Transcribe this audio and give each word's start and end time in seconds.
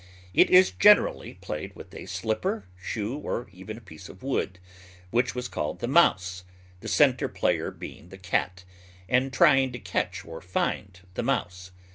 It 0.33 0.49
is 0.49 0.71
generally 0.71 1.35
played 1.35 1.75
with 1.75 1.93
a 1.93 2.07
slipper, 2.07 2.65
shoe, 2.81 3.19
or 3.19 3.47
even 3.51 3.77
a 3.77 3.81
piece 3.81 4.09
of 4.09 4.23
wood, 4.23 4.57
which 5.11 5.35
was 5.35 5.47
called 5.47 5.77
the 5.77 5.87
mouse, 5.87 6.43
the 6.79 6.87
centre 6.87 7.27
player 7.29 7.69
being 7.69 8.09
the 8.09 8.17
cat, 8.17 8.63
and 9.07 9.31
trying 9.31 9.71
to 9.73 9.79
catch 9.79 10.25
or 10.25 10.41
find 10.41 11.01
the 11.13 11.21
mouse. 11.21 11.69